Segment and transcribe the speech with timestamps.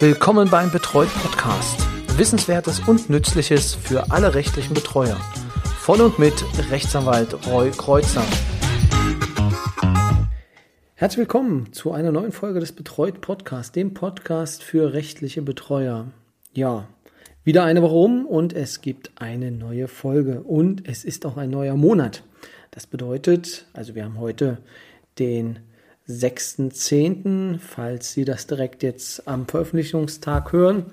[0.00, 1.86] Willkommen beim Betreut Podcast.
[2.18, 5.16] Wissenswertes und Nützliches für alle rechtlichen Betreuer.
[5.78, 6.34] Von und mit
[6.70, 8.24] Rechtsanwalt Roy Kreuzer.
[10.96, 16.08] Herzlich willkommen zu einer neuen Folge des Betreut Podcasts, dem Podcast für rechtliche Betreuer.
[16.52, 16.88] Ja,
[17.44, 21.50] wieder eine Woche rum und es gibt eine neue Folge und es ist auch ein
[21.50, 22.24] neuer Monat.
[22.72, 24.58] Das bedeutet, also wir haben heute
[25.20, 25.60] den
[26.08, 30.86] 6.10., falls Sie das direkt jetzt am Veröffentlichungstag hören.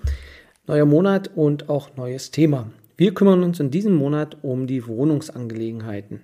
[0.67, 2.71] Neuer Monat und auch neues Thema.
[2.95, 6.21] Wir kümmern uns in diesem Monat um die Wohnungsangelegenheiten.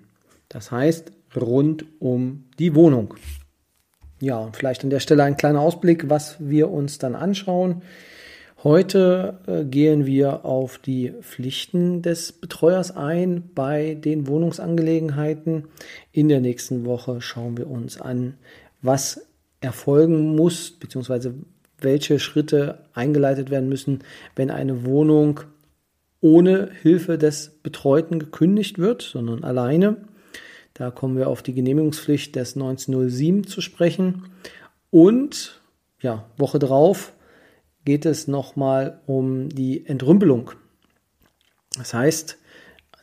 [0.47, 3.15] Das heißt, rund um die Wohnung.
[4.19, 7.81] Ja, und vielleicht an der Stelle ein kleiner Ausblick, was wir uns dann anschauen.
[8.63, 15.67] Heute äh, gehen wir auf die Pflichten des Betreuers ein bei den Wohnungsangelegenheiten.
[16.11, 18.35] In der nächsten Woche schauen wir uns an,
[18.81, 19.27] was
[19.61, 21.33] erfolgen muss, beziehungsweise
[21.79, 23.99] welche Schritte eingeleitet werden müssen,
[24.35, 25.41] wenn eine Wohnung
[26.21, 29.97] ohne Hilfe des Betreuten gekündigt wird, sondern alleine.
[30.73, 34.25] Da kommen wir auf die Genehmigungspflicht des 1907 zu sprechen.
[34.89, 35.61] Und
[36.01, 37.13] ja, Woche drauf
[37.85, 40.51] geht es nochmal um die Entrümpelung.
[41.77, 42.37] Das heißt,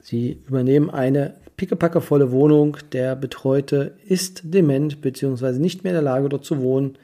[0.02, 2.76] Sie übernehmen eine pickepackevolle Wohnung.
[2.92, 5.58] Der Betreute ist dement bzw.
[5.58, 6.98] nicht mehr in der Lage, dort zu wohnen.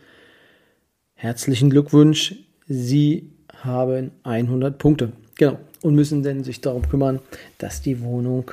[1.15, 2.35] Herzlichen Glückwunsch.
[2.67, 3.31] Sie
[3.63, 5.13] haben 100 Punkte.
[5.37, 5.59] Genau.
[5.83, 7.21] Und müssen denn sich darum kümmern,
[7.59, 8.53] dass die Wohnung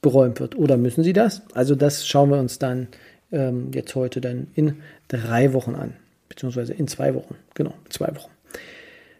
[0.00, 0.56] beräumt wird.
[0.56, 1.42] Oder müssen Sie das?
[1.54, 2.88] Also das schauen wir uns dann
[3.32, 4.76] ähm, jetzt heute dann in
[5.08, 5.94] drei Wochen an.
[6.28, 7.36] Beziehungsweise in zwei Wochen.
[7.54, 8.30] Genau, zwei Wochen.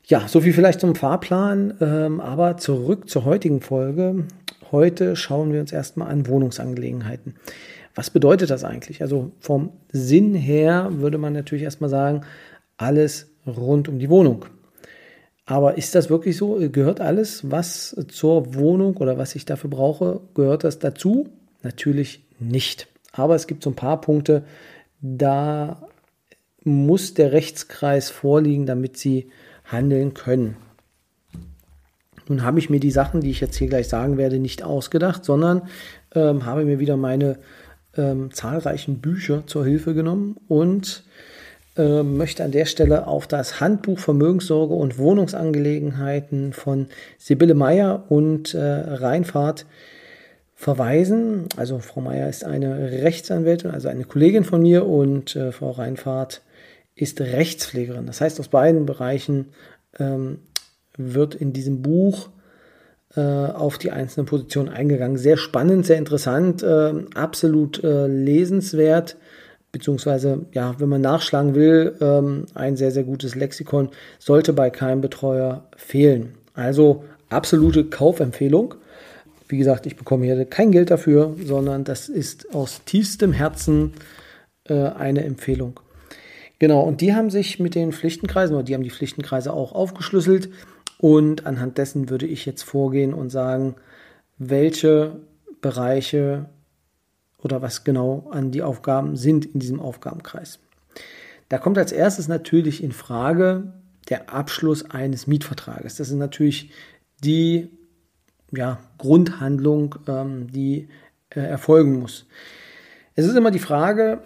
[0.06, 1.74] Ja, so viel vielleicht zum Fahrplan.
[1.80, 4.24] Ähm, aber zurück zur heutigen Folge.
[4.72, 7.36] Heute schauen wir uns erstmal an Wohnungsangelegenheiten.
[7.94, 9.02] Was bedeutet das eigentlich?
[9.02, 12.22] Also vom Sinn her würde man natürlich erstmal sagen,
[12.76, 14.46] alles rund um die Wohnung.
[15.46, 16.58] Aber ist das wirklich so?
[16.70, 21.28] Gehört alles, was zur Wohnung oder was ich dafür brauche, gehört das dazu?
[21.62, 22.88] Natürlich nicht.
[23.12, 24.44] Aber es gibt so ein paar Punkte,
[25.00, 25.86] da
[26.64, 29.30] muss der Rechtskreis vorliegen, damit Sie
[29.64, 30.56] handeln können.
[32.28, 35.24] Nun habe ich mir die Sachen, die ich jetzt hier gleich sagen werde, nicht ausgedacht,
[35.24, 35.62] sondern
[36.14, 37.38] ähm, habe mir wieder meine
[37.96, 41.04] ähm, zahlreichen Bücher zur Hilfe genommen und
[41.76, 46.86] äh, möchte an der Stelle auf das Handbuch Vermögenssorge und Wohnungsangelegenheiten von
[47.18, 49.66] Sibylle Meyer und äh, Reinfahrt
[50.54, 51.46] verweisen.
[51.56, 56.42] Also Frau Meyer ist eine Rechtsanwältin, also eine Kollegin von mir und äh, Frau Reinfahrt
[56.94, 58.06] ist Rechtspflegerin.
[58.06, 59.48] Das heißt, aus beiden Bereichen
[59.98, 60.38] ähm,
[60.96, 62.28] wird in diesem Buch
[63.16, 65.18] äh, auf die einzelnen Positionen eingegangen.
[65.18, 69.16] Sehr spannend, sehr interessant, äh, absolut äh, lesenswert,
[69.70, 75.00] beziehungsweise, ja, wenn man nachschlagen will, ähm, ein sehr, sehr gutes Lexikon sollte bei keinem
[75.00, 76.34] Betreuer fehlen.
[76.54, 78.74] Also absolute Kaufempfehlung.
[79.48, 83.92] Wie gesagt, ich bekomme hier kein Geld dafür, sondern das ist aus tiefstem Herzen
[84.66, 85.78] eine Empfehlung.
[86.58, 90.48] Genau, und die haben sich mit den Pflichtenkreisen, oder die haben die Pflichtenkreise auch aufgeschlüsselt.
[91.04, 93.74] Und anhand dessen würde ich jetzt vorgehen und sagen,
[94.38, 95.20] welche
[95.60, 96.48] Bereiche
[97.36, 100.60] oder was genau an die Aufgaben sind in diesem Aufgabenkreis.
[101.50, 103.74] Da kommt als erstes natürlich in Frage
[104.08, 105.96] der Abschluss eines Mietvertrages.
[105.96, 106.70] Das ist natürlich
[107.22, 107.68] die
[108.50, 110.88] ja, Grundhandlung, ähm, die
[111.28, 112.24] äh, erfolgen muss.
[113.14, 114.22] Es ist immer die Frage,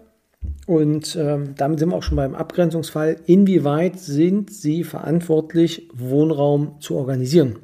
[0.69, 3.17] und ähm, damit sind wir auch schon beim Abgrenzungsfall.
[3.25, 7.57] Inwieweit sind Sie verantwortlich, Wohnraum zu organisieren?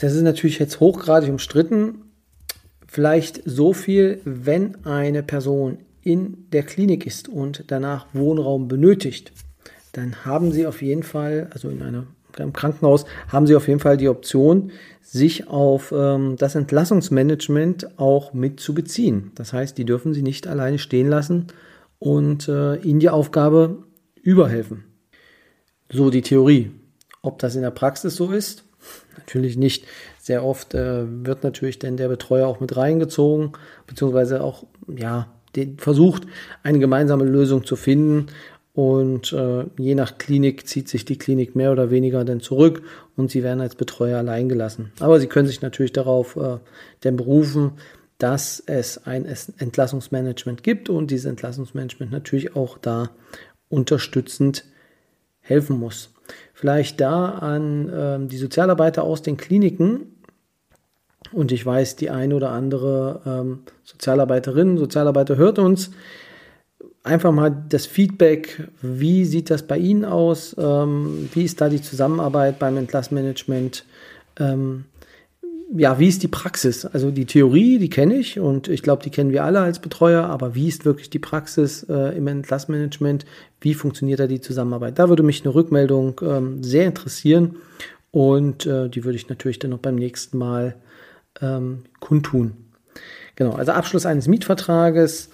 [0.00, 2.06] Das ist natürlich jetzt hochgradig umstritten.
[2.86, 9.32] Vielleicht so viel, wenn eine Person in der Klinik ist und danach Wohnraum benötigt,
[9.92, 12.06] dann haben Sie auf jeden Fall, also in einer
[12.38, 18.32] im Krankenhaus haben sie auf jeden Fall die Option, sich auf ähm, das Entlassungsmanagement auch
[18.32, 19.32] mit zu beziehen.
[19.34, 21.46] Das heißt, die dürfen sie nicht alleine stehen lassen
[21.98, 23.84] und äh, ihnen die Aufgabe
[24.22, 24.84] überhelfen.
[25.90, 26.70] So die Theorie.
[27.22, 28.64] Ob das in der Praxis so ist?
[29.16, 29.86] Natürlich nicht.
[30.18, 33.52] Sehr oft äh, wird natürlich dann der Betreuer auch mit reingezogen,
[33.86, 35.28] beziehungsweise auch, ja,
[35.78, 36.24] versucht,
[36.62, 38.26] eine gemeinsame Lösung zu finden
[38.74, 42.82] und äh, je nach Klinik zieht sich die Klinik mehr oder weniger dann zurück
[43.16, 44.90] und sie werden als Betreuer allein gelassen.
[44.98, 46.58] Aber sie können sich natürlich darauf äh,
[47.04, 47.72] denn berufen,
[48.18, 49.26] dass es ein
[49.58, 53.10] Entlassungsmanagement gibt und dieses Entlassungsmanagement natürlich auch da
[53.68, 54.64] unterstützend
[55.40, 56.12] helfen muss.
[56.52, 60.16] Vielleicht da an äh, die Sozialarbeiter aus den Kliniken.
[61.32, 65.90] Und ich weiß, die eine oder andere ähm, Sozialarbeiterin, Sozialarbeiter hört uns
[67.04, 70.56] einfach mal das Feedback, wie sieht das bei Ihnen aus?
[70.58, 73.84] Ähm, wie ist da die Zusammenarbeit beim Entlassmanagement?
[74.40, 74.86] Ähm,
[75.76, 76.84] ja, wie ist die Praxis?
[76.86, 80.24] Also die Theorie, die kenne ich und ich glaube, die kennen wir alle als Betreuer,
[80.24, 83.26] aber wie ist wirklich die Praxis äh, im Entlassmanagement?
[83.60, 84.98] Wie funktioniert da die Zusammenarbeit?
[84.98, 87.56] Da würde mich eine Rückmeldung ähm, sehr interessieren
[88.12, 90.76] und äh, die würde ich natürlich dann noch beim nächsten Mal
[91.40, 92.52] ähm, kundtun.
[93.36, 95.30] Genau, also Abschluss eines Mietvertrages,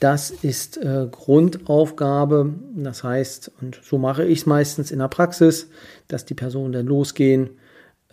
[0.00, 2.54] das ist äh, Grundaufgabe.
[2.76, 5.68] Das heißt, und so mache ich es meistens in der Praxis,
[6.06, 7.50] dass die Personen dann losgehen,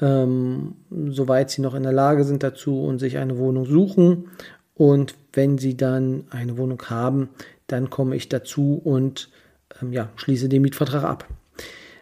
[0.02, 0.76] ähm,
[1.10, 4.30] soweit sie noch in der Lage sind dazu und sich eine Wohnung suchen.
[4.74, 7.30] Und wenn sie dann eine Wohnung haben,
[7.68, 9.30] dann komme ich dazu und
[9.82, 11.28] ähm, ja, schließe den Mietvertrag ab.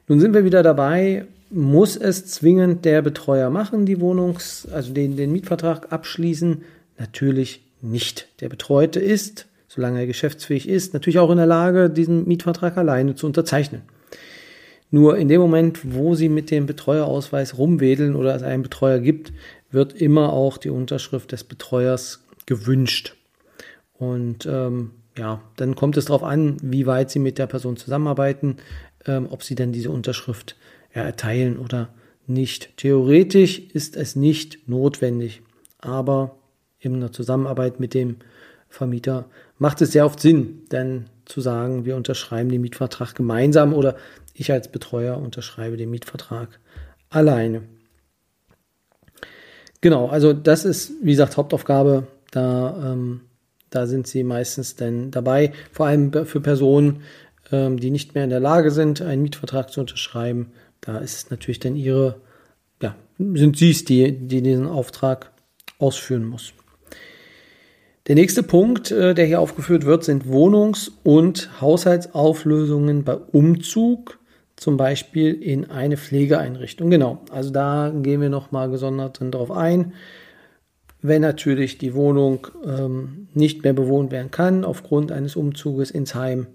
[0.08, 1.26] Nun sind wir wieder dabei.
[1.50, 6.64] Muss es zwingend der Betreuer machen, die Wohnungs-, also den, den Mietvertrag abschließen?
[6.98, 8.28] Natürlich nicht.
[8.42, 13.16] Der Betreute ist, solange er geschäftsfähig ist, natürlich auch in der Lage, diesen Mietvertrag alleine
[13.16, 13.82] zu unterzeichnen.
[14.92, 19.34] Nur in dem Moment, wo Sie mit dem Betreuerausweis rumwedeln oder es einen Betreuer gibt,
[19.72, 23.16] wird immer auch die Unterschrift des Betreuers gewünscht.
[23.94, 28.58] Und ähm, ja, dann kommt es darauf an, wie weit Sie mit der Person zusammenarbeiten,
[29.08, 30.56] ähm, ob Sie dann diese Unterschrift
[30.94, 31.90] ja, erteilen oder
[32.28, 32.78] nicht.
[32.78, 35.42] Theoretisch ist es nicht notwendig,
[35.80, 36.36] aber
[36.80, 38.18] in der Zusammenarbeit mit dem
[38.70, 39.26] Vermieter
[39.58, 43.96] macht es sehr oft Sinn, denn zu sagen, wir unterschreiben den Mietvertrag gemeinsam oder
[44.34, 46.60] ich als Betreuer unterschreibe den Mietvertrag
[47.10, 47.64] alleine.
[49.82, 52.08] Genau, also das ist, wie gesagt, Hauptaufgabe.
[52.32, 53.22] Da, ähm,
[53.70, 57.02] da sind sie meistens dann dabei, vor allem für Personen,
[57.52, 60.52] ähm, die nicht mehr in der Lage sind, einen Mietvertrag zu unterschreiben.
[60.82, 62.16] Da ist es natürlich dann ihre,
[62.82, 65.32] ja, sind sie es, die, die diesen Auftrag
[65.80, 66.54] ausführen muss.
[68.08, 74.20] Der nächste Punkt, äh, der hier aufgeführt wird, sind Wohnungs- und Haushaltsauflösungen bei Umzug,
[74.58, 76.90] zum Beispiel in eine Pflegeeinrichtung.
[76.90, 79.94] Genau, also da gehen wir nochmal gesondert darauf ein.
[81.02, 86.48] Wenn natürlich die Wohnung ähm, nicht mehr bewohnt werden kann aufgrund eines Umzuges ins Heim,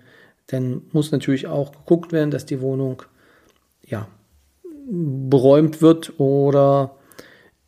[0.48, 3.02] dann muss natürlich auch geguckt werden, dass die Wohnung
[3.86, 4.06] ja,
[4.90, 6.97] beräumt wird oder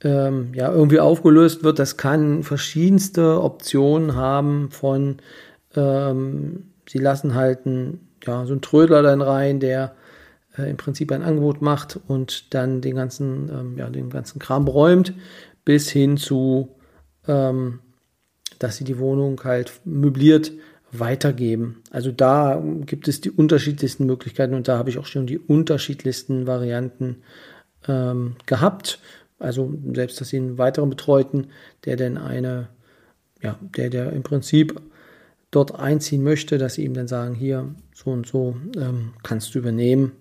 [0.02, 1.78] ähm, ja, irgendwie aufgelöst wird.
[1.78, 5.18] Das kann verschiedenste Optionen haben von,
[5.74, 9.94] ähm, sie lassen halt ein, ja, so einen Trödler dann rein, der
[10.56, 14.64] äh, im Prinzip ein Angebot macht und dann den ganzen, ähm, ja, den ganzen Kram
[14.64, 15.12] beräumt,
[15.64, 16.76] bis hin zu,
[17.28, 17.80] ähm,
[18.58, 20.52] dass sie die Wohnung halt möbliert
[20.92, 21.82] weitergeben.
[21.90, 26.46] Also da gibt es die unterschiedlichsten Möglichkeiten und da habe ich auch schon die unterschiedlichsten
[26.46, 27.22] Varianten
[27.86, 28.98] ähm, gehabt.
[29.40, 31.48] Also selbst, dass sie einen weiteren Betreuten,
[31.84, 32.68] der denn eine,
[33.42, 34.80] ja, der, der im Prinzip
[35.50, 39.58] dort einziehen möchte, dass sie ihm dann sagen, hier, so und so ähm, kannst du
[39.58, 40.12] übernehmen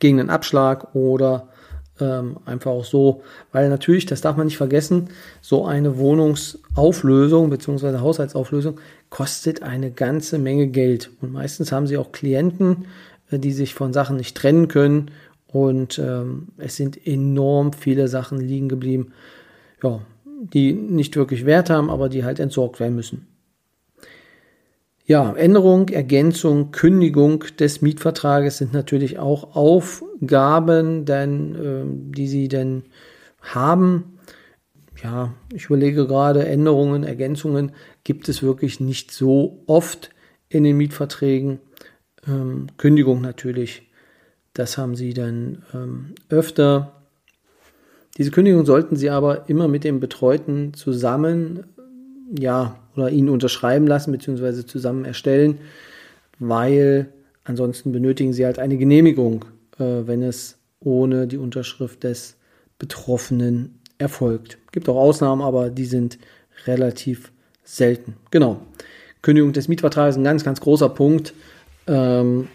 [0.00, 1.48] gegen einen Abschlag oder
[2.00, 3.22] ähm, einfach auch so,
[3.52, 5.08] weil natürlich, das darf man nicht vergessen,
[5.40, 7.98] so eine Wohnungsauflösung bzw.
[7.98, 8.80] Haushaltsauflösung
[9.10, 11.10] kostet eine ganze Menge Geld.
[11.22, 12.86] Und meistens haben sie auch Klienten,
[13.30, 15.10] äh, die sich von Sachen nicht trennen können
[15.56, 19.12] und ähm, es sind enorm viele Sachen liegen geblieben,
[19.82, 23.26] ja, die nicht wirklich Wert haben, aber die halt entsorgt werden müssen.
[25.06, 32.82] Ja, Änderung, Ergänzung, Kündigung des Mietvertrages sind natürlich auch Aufgaben, denn, äh, die Sie denn
[33.40, 34.18] haben.
[35.02, 37.72] Ja, ich überlege gerade, Änderungen, Ergänzungen
[38.04, 40.10] gibt es wirklich nicht so oft
[40.48, 41.60] in den Mietverträgen.
[42.26, 43.85] Ähm, Kündigung natürlich
[44.56, 46.92] das haben sie dann ähm, öfter.
[48.16, 51.64] Diese Kündigung sollten sie aber immer mit dem Betreuten zusammen,
[52.38, 55.58] ja, oder ihn unterschreiben lassen, beziehungsweise zusammen erstellen,
[56.38, 57.12] weil
[57.44, 59.44] ansonsten benötigen sie halt eine Genehmigung,
[59.78, 62.36] äh, wenn es ohne die Unterschrift des
[62.78, 64.56] Betroffenen erfolgt.
[64.72, 66.18] Gibt auch Ausnahmen, aber die sind
[66.66, 67.30] relativ
[67.62, 68.14] selten.
[68.30, 68.62] Genau.
[69.20, 71.34] Kündigung des Mietvertrags ist ein ganz, ganz großer Punkt.
[71.86, 72.48] Ähm,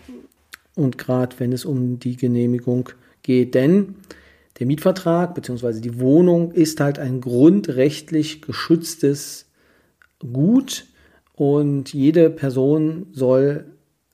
[0.82, 2.90] und gerade wenn es um die Genehmigung
[3.24, 3.56] geht.
[3.56, 3.96] Denn
[4.60, 5.80] der Mietvertrag bzw.
[5.80, 9.48] die Wohnung ist halt ein grundrechtlich geschütztes
[10.20, 10.86] Gut
[11.34, 13.66] und jede Person soll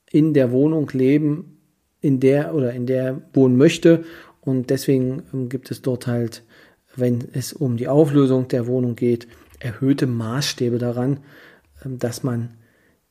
[0.10, 1.58] in der Wohnung leben,
[2.00, 4.06] in der oder in der wohnen möchte
[4.40, 6.44] und deswegen ähm, gibt es dort halt,
[6.96, 9.28] wenn es um die Auflösung der Wohnung geht,
[9.60, 11.20] erhöhte Maßstäbe daran,
[11.84, 12.52] ähm, dass man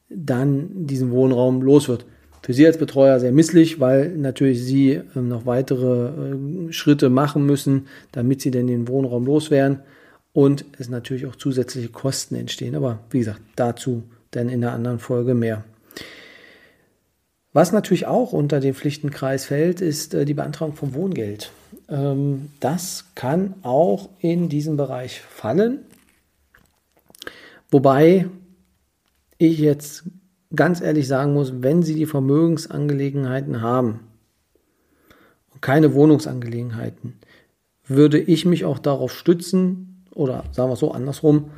[0.08, 2.06] dann diesen Wohnraum los wird
[2.46, 7.44] für Sie als Betreuer sehr misslich, weil natürlich Sie ähm, noch weitere äh, Schritte machen
[7.44, 9.80] müssen, damit Sie denn den Wohnraum loswerden
[10.32, 12.76] und es natürlich auch zusätzliche Kosten entstehen.
[12.76, 15.64] Aber wie gesagt, dazu dann in der anderen Folge mehr.
[17.52, 21.50] Was natürlich auch unter den Pflichtenkreis fällt, ist äh, die Beantragung vom Wohngeld.
[21.88, 25.80] Ähm, das kann auch in diesen Bereich fallen.
[27.72, 28.26] Wobei
[29.36, 30.04] ich jetzt
[30.54, 34.00] ganz ehrlich sagen muss, wenn Sie die Vermögensangelegenheiten haben
[35.52, 37.14] und keine Wohnungsangelegenheiten,
[37.86, 41.50] würde ich mich auch darauf stützen, oder sagen wir es so andersrum,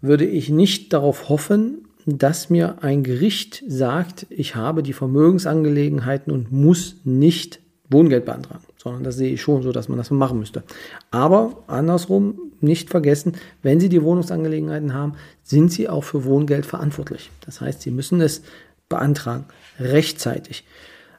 [0.00, 6.50] würde ich nicht darauf hoffen, dass mir ein Gericht sagt, ich habe die Vermögensangelegenheiten und
[6.50, 10.62] muss nicht Wohngeld beantragen, sondern das sehe ich schon so, dass man das machen müsste.
[11.10, 17.30] Aber andersrum, nicht vergessen, wenn Sie die Wohnungsangelegenheiten haben, sind Sie auch für Wohngeld verantwortlich.
[17.44, 18.42] Das heißt, Sie müssen es
[18.88, 19.44] beantragen,
[19.78, 20.64] rechtzeitig.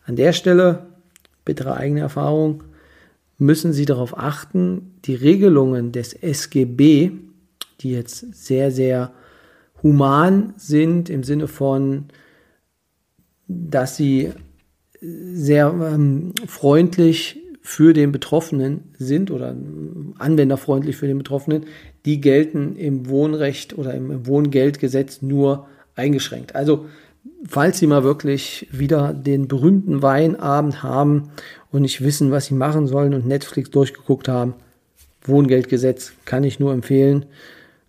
[0.06, 0.88] An der Stelle,
[1.46, 2.63] bittere eigene Erfahrung,
[3.38, 7.12] müssen Sie darauf achten, die Regelungen des SGB,
[7.82, 9.12] die jetzt sehr, sehr
[9.84, 12.06] human sind im Sinne von,
[13.48, 14.32] dass sie
[15.00, 19.56] sehr ähm, freundlich für den Betroffenen sind oder
[20.18, 21.65] anwenderfreundlich für den Betroffenen,
[22.06, 26.56] die gelten im Wohnrecht oder im Wohngeldgesetz nur eingeschränkt.
[26.56, 26.86] Also
[27.48, 31.30] falls Sie mal wirklich wieder den berühmten Weinabend haben
[31.72, 34.56] und nicht wissen, was Sie machen sollen und Netflix durchgeguckt haben,
[35.24, 37.25] Wohngeldgesetz kann ich nur empfehlen.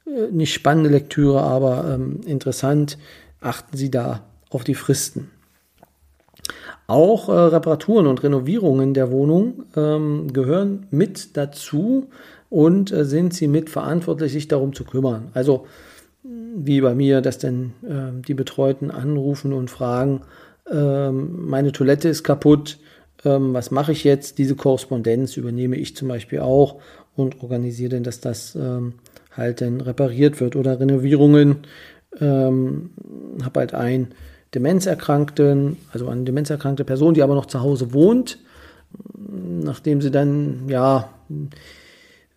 [0.07, 2.99] Äh, nicht spannende Lektüre, aber ähm, interessant.
[3.41, 5.31] Achten Sie da auf die Fristen.
[6.87, 12.09] Auch äh, Reparaturen und Renovierungen der Wohnung ähm, gehören mit dazu
[12.51, 15.29] und äh, sind Sie mitverantwortlich, sich darum zu kümmern.
[15.33, 15.67] Also
[16.23, 20.23] wie bei mir, dass dann äh, die Betreuten anrufen und fragen,
[20.71, 22.79] ähm, meine Toilette ist kaputt,
[23.25, 24.39] ähm, was mache ich jetzt?
[24.39, 26.81] Diese Korrespondenz übernehme ich zum Beispiel auch
[27.17, 28.95] und organisiere dann, dass das ähm,
[29.31, 31.59] halt dann repariert wird oder Renovierungen.
[32.21, 32.91] Ähm,
[33.43, 34.09] habe halt einen
[34.55, 38.39] Demenzerkrankten, also eine demenzerkrankte Person, die aber noch zu Hause wohnt,
[39.63, 41.09] nachdem sie dann ja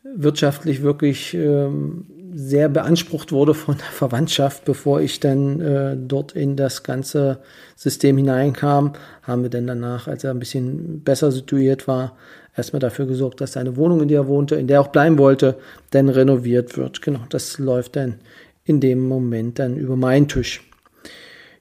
[0.04, 6.56] wirtschaftlich wirklich ähm, sehr beansprucht wurde von der Verwandtschaft, bevor ich dann äh, dort in
[6.56, 7.40] das ganze
[7.76, 8.94] System hineinkam,
[9.24, 12.16] haben wir dann danach, als er ein bisschen besser situiert war,
[12.56, 15.18] erstmal dafür gesorgt, dass seine Wohnung, in der er wohnte, in der er auch bleiben
[15.18, 15.56] wollte,
[15.92, 17.02] dann renoviert wird.
[17.02, 18.16] Genau, das läuft dann
[18.64, 20.62] in dem Moment dann über meinen Tisch.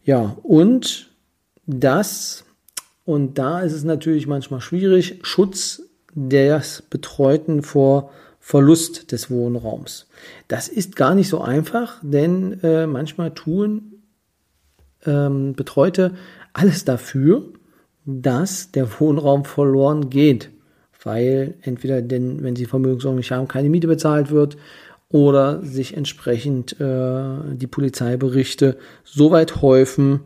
[0.05, 1.11] Ja, und
[1.67, 2.45] das,
[3.05, 5.83] und da ist es natürlich manchmal schwierig, Schutz
[6.15, 10.07] des Betreuten vor Verlust des Wohnraums.
[10.49, 14.03] Das ist gar nicht so einfach, denn äh, manchmal tun
[15.07, 16.15] ähm, Betreute
[16.53, 17.43] alles dafür,
[18.05, 20.51] dass der Wohnraum verloren geht
[21.05, 24.57] weil entweder denn, wenn sie Vermögensordnung nicht haben, keine Miete bezahlt wird
[25.15, 30.23] oder sich entsprechend äh, die Polizeiberichte so weit häufen,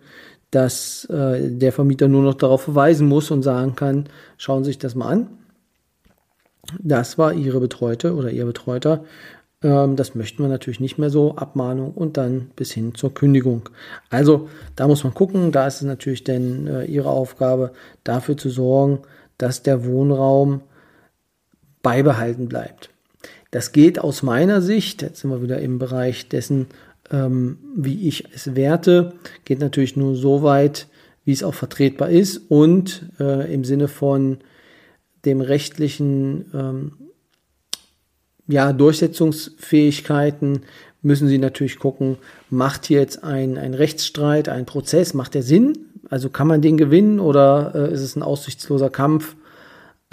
[0.51, 4.79] dass äh, der Vermieter nur noch darauf verweisen muss und sagen kann, schauen Sie sich
[4.79, 5.29] das mal an.
[6.79, 9.05] Das war Ihre Betreute oder Ihr Betreuter.
[9.63, 11.37] Ähm, das möchten wir natürlich nicht mehr so.
[11.37, 13.69] Abmahnung und dann bis hin zur Kündigung.
[14.09, 15.53] Also da muss man gucken.
[15.53, 17.73] Da ist es natürlich dann äh, Ihre Aufgabe,
[18.05, 19.01] dafür zu sorgen,
[19.37, 20.63] dass der Wohnraum
[21.83, 22.89] beibehalten bleibt.
[23.51, 26.67] Das geht aus meiner Sicht, jetzt sind wir wieder im Bereich dessen,
[27.11, 29.15] ähm, wie ich es werte,
[29.45, 30.89] geht natürlich nur so weit,
[31.25, 34.39] wie es auch vertretbar ist und äh, im Sinne von
[35.25, 36.93] dem rechtlichen ähm,
[38.47, 40.63] ja, Durchsetzungsfähigkeiten
[41.03, 42.17] müssen Sie natürlich gucken,
[42.51, 45.87] macht hier jetzt ein, ein Rechtsstreit, ein Prozess, macht der Sinn?
[46.11, 49.37] Also kann man den gewinnen oder äh, ist es ein aussichtsloser Kampf?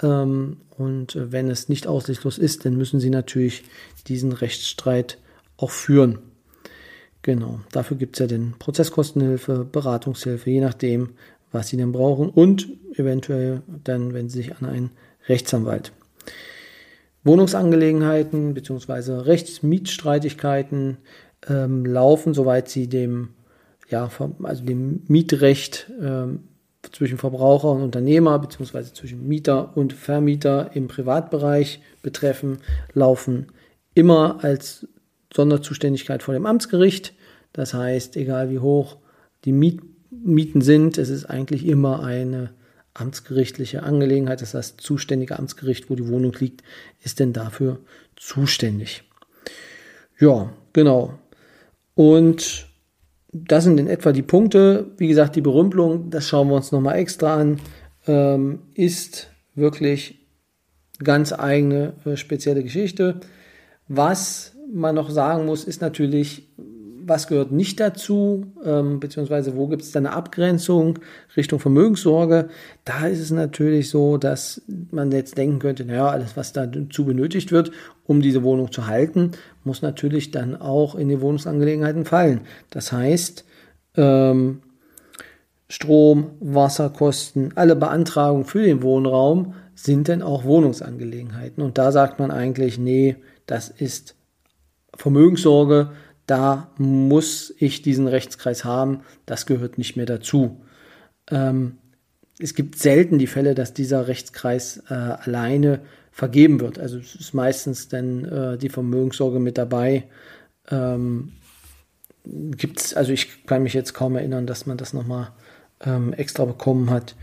[0.02, 3.64] Ähm, und äh, wenn es nicht aussichtslos ist, dann müssen Sie natürlich
[4.06, 5.18] diesen Rechtsstreit
[5.56, 6.18] auch führen.
[7.22, 11.10] Genau, dafür gibt es ja den Prozesskostenhilfe, Beratungshilfe, je nachdem,
[11.50, 14.90] was Sie denn brauchen und eventuell dann, wenn Sie sich an einen
[15.28, 15.92] Rechtsanwalt.
[17.24, 19.22] Wohnungsangelegenheiten bzw.
[19.22, 20.98] Rechtsmietstreitigkeiten
[21.48, 23.30] ähm, laufen, soweit sie dem,
[23.88, 24.08] ja,
[24.42, 26.44] also dem Mietrecht ähm,
[26.92, 28.92] zwischen Verbraucher und Unternehmer bzw.
[28.92, 32.58] zwischen Mieter und Vermieter im Privatbereich betreffen,
[32.92, 33.46] laufen
[33.94, 34.86] immer als
[35.34, 37.14] Sonderzuständigkeit vor dem Amtsgericht.
[37.52, 38.96] Das heißt, egal wie hoch
[39.44, 42.50] die Miet Mieten sind, es ist eigentlich immer eine
[42.94, 44.40] amtsgerichtliche Angelegenheit.
[44.40, 46.62] Das heißt, zuständige Amtsgericht, wo die Wohnung liegt,
[47.02, 47.78] ist denn dafür
[48.16, 49.02] zuständig.
[50.18, 51.18] Ja, genau.
[51.94, 52.68] Und
[53.44, 54.92] das sind in etwa die Punkte.
[54.98, 57.60] Wie gesagt, die Berümpelung, das schauen wir uns nochmal extra an,
[58.06, 60.26] ähm, ist wirklich
[61.02, 63.20] ganz eigene äh, spezielle Geschichte.
[63.88, 66.48] Was man noch sagen muss, ist natürlich,
[67.06, 70.98] was gehört nicht dazu, ähm, beziehungsweise wo gibt es da eine Abgrenzung
[71.36, 72.48] Richtung Vermögenssorge.
[72.84, 77.52] Da ist es natürlich so, dass man jetzt denken könnte, naja, alles, was dazu benötigt
[77.52, 77.70] wird,
[78.06, 79.32] um diese Wohnung zu halten,
[79.62, 82.40] muss natürlich dann auch in die Wohnungsangelegenheiten fallen.
[82.70, 83.44] Das heißt,
[83.96, 84.62] ähm,
[85.68, 91.62] Strom, Wasserkosten, alle Beantragungen für den Wohnraum sind dann auch Wohnungsangelegenheiten.
[91.62, 94.16] Und da sagt man eigentlich, nee, das ist
[94.94, 95.90] Vermögenssorge,
[96.26, 100.60] da muss ich diesen Rechtskreis haben, das gehört nicht mehr dazu.
[101.30, 101.78] Ähm,
[102.38, 105.80] es gibt selten die Fälle, dass dieser Rechtskreis äh, alleine
[106.10, 106.78] vergeben wird.
[106.78, 110.04] Also es ist meistens dann äh, die Vermögenssorge mit dabei.
[110.70, 111.32] Ähm,
[112.24, 115.32] gibt's, also ich kann mich jetzt kaum erinnern, dass man das nochmal
[115.80, 117.14] ähm, extra bekommen hat.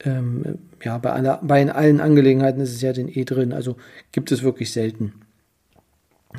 [0.00, 3.76] Ähm, ja, bei, aller, bei allen Angelegenheiten ist es ja den E drin, also
[4.12, 5.14] gibt es wirklich selten.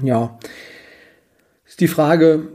[0.01, 0.39] Ja,
[1.70, 2.48] ist die Frage,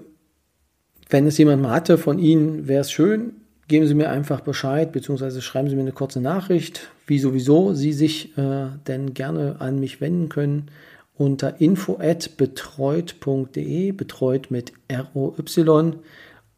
[1.09, 3.35] wenn es jemand mal hatte von Ihnen, wäre es schön,
[3.69, 7.93] geben Sie mir einfach Bescheid, beziehungsweise schreiben Sie mir eine kurze Nachricht, wie sowieso Sie
[7.93, 10.69] sich äh, denn gerne an mich wenden können
[11.17, 15.93] unter info@betreut.de, betreut mit R-O-Y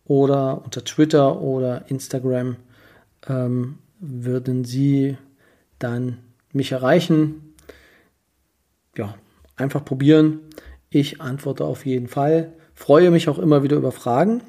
[0.07, 2.57] oder unter Twitter oder Instagram
[3.29, 5.19] ähm, würden Sie
[5.79, 6.17] dann
[6.55, 7.53] mich erreichen.
[8.97, 9.15] Ja,
[9.57, 10.41] einfach probieren.
[10.97, 12.55] Ich antworte auf jeden Fall.
[12.75, 14.41] Freue mich auch immer wieder über Fragen,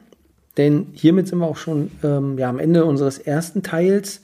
[0.56, 4.22] denn hiermit sind wir auch schon ähm, ja, am Ende unseres ersten Teils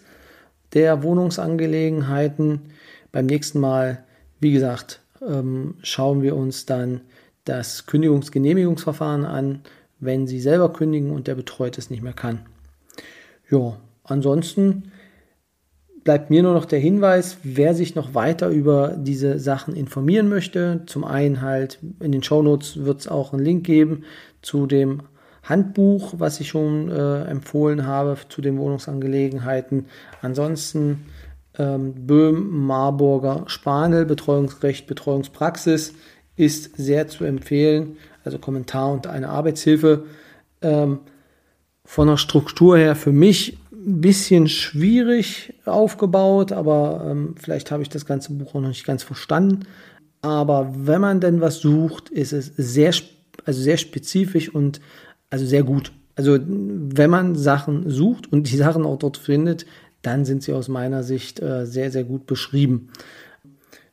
[0.72, 2.62] der Wohnungsangelegenheiten.
[3.12, 4.06] Beim nächsten Mal,
[4.40, 7.02] wie gesagt, ähm, schauen wir uns dann
[7.44, 9.60] das Kündigungsgenehmigungsverfahren an,
[10.00, 12.40] wenn Sie selber kündigen und der Betreute es nicht mehr kann.
[13.52, 13.76] Ja,
[14.06, 14.94] ansonsten
[16.04, 20.82] bleibt mir nur noch der Hinweis, wer sich noch weiter über diese Sachen informieren möchte.
[20.86, 24.04] Zum einen halt in den Shownotes wird es auch einen Link geben
[24.42, 25.04] zu dem
[25.44, 29.88] Handbuch, was ich schon äh, empfohlen habe zu den Wohnungsangelegenheiten.
[30.22, 31.06] Ansonsten
[31.58, 35.94] ähm, Böhm, Marburger, Spanel, Betreuungsrecht, Betreuungspraxis
[36.36, 37.98] ist sehr zu empfehlen.
[38.24, 40.06] Also Kommentar und eine Arbeitshilfe.
[40.62, 41.00] Ähm,
[41.86, 47.90] von der Struktur her für mich ein bisschen schwierig aufgebaut, aber ähm, vielleicht habe ich
[47.90, 49.66] das ganze Buch auch noch nicht ganz verstanden.
[50.22, 52.94] Aber wenn man denn was sucht, ist es sehr,
[53.46, 54.80] also sehr spezifisch und
[55.30, 55.92] also sehr gut.
[56.16, 59.66] Also wenn man Sachen sucht und die Sachen auch dort findet,
[60.02, 62.90] dann sind sie aus meiner Sicht äh, sehr, sehr gut beschrieben.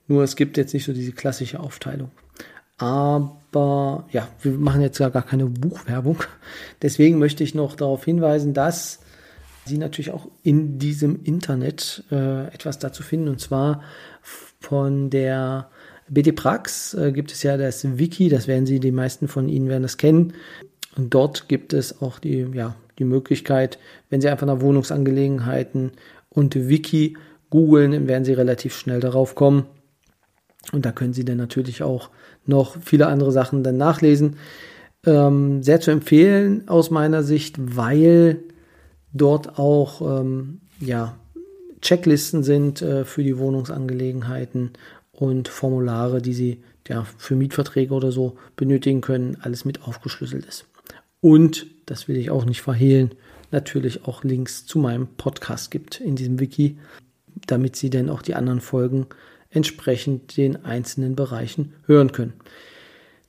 [0.07, 2.11] Nur es gibt jetzt nicht so diese klassische Aufteilung.
[2.79, 6.23] Aber ja, wir machen jetzt gar keine Buchwerbung.
[6.83, 9.01] Deswegen möchte ich noch darauf hinweisen, dass
[9.71, 13.29] Sie natürlich auch in diesem Internet äh, etwas dazu finden.
[13.29, 13.83] Und zwar
[14.61, 15.71] von der
[16.09, 19.69] BD Prax äh, gibt es ja das Wiki, das werden Sie, die meisten von Ihnen
[19.69, 20.35] werden das kennen.
[20.97, 23.79] Und dort gibt es auch die, ja, die Möglichkeit,
[24.11, 25.93] wenn Sie einfach nach Wohnungsangelegenheiten
[26.29, 27.17] und Wiki
[27.49, 29.67] googeln, werden Sie relativ schnell darauf kommen.
[30.73, 32.11] Und da können Sie dann natürlich auch
[32.45, 34.37] noch viele andere Sachen dann nachlesen.
[35.07, 38.41] Ähm, sehr zu empfehlen aus meiner Sicht, weil
[39.13, 41.17] dort auch ähm, ja,
[41.81, 44.73] Checklisten sind äh, für die Wohnungsangelegenheiten
[45.13, 50.67] und Formulare, die Sie ja, für Mietverträge oder so benötigen können, alles mit aufgeschlüsselt ist.
[51.21, 53.15] Und, das will ich auch nicht verhehlen,
[53.51, 56.79] natürlich auch Links zu meinem Podcast gibt in diesem Wiki,
[57.47, 59.07] damit Sie dann auch die anderen Folgen
[59.51, 62.35] entsprechend den einzelnen Bereichen hören können.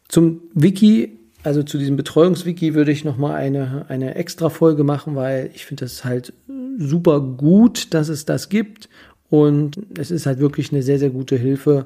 [0.08, 5.50] Zum Wiki also zu diesem Betreuungswiki würde ich nochmal eine, eine extra Folge machen, weil
[5.54, 6.34] ich finde das halt
[6.78, 8.90] super gut, dass es das gibt.
[9.30, 11.86] Und es ist halt wirklich eine sehr, sehr gute Hilfe,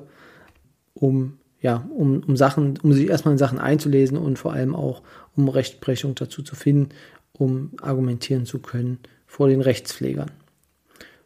[0.93, 5.03] um, ja, um, um Sachen, um sich erstmal in Sachen einzulesen und vor allem auch,
[5.35, 6.89] um Rechtsprechung dazu zu finden,
[7.33, 10.31] um argumentieren zu können vor den Rechtspflegern.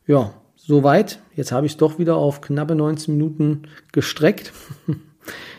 [0.07, 1.19] Ja, soweit.
[1.35, 4.51] Jetzt habe ich es doch wieder auf knappe 19 Minuten gestreckt.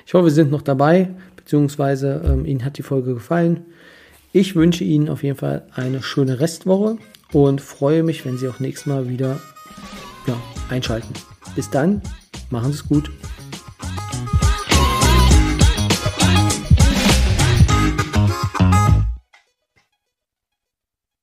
[0.07, 1.11] Ich hoffe, Sie sind noch dabei
[1.51, 3.65] beziehungsweise ähm, Ihnen hat die Folge gefallen.
[4.31, 6.97] Ich wünsche Ihnen auf jeden Fall eine schöne Restwoche
[7.33, 9.41] und freue mich, wenn Sie auch nächstes Mal wieder
[10.29, 10.37] ja,
[10.69, 11.13] einschalten.
[11.57, 12.03] Bis dann,
[12.51, 13.11] machen Sie es gut.